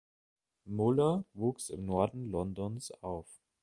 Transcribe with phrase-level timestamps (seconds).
[0.65, 3.27] Muller wuchs im Norden Londons auf.